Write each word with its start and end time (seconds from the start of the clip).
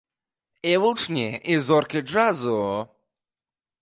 І 0.61 0.77
вучні, 0.77 1.41
і 1.43 1.59
зоркі 1.59 2.01
джазу. 2.01 2.61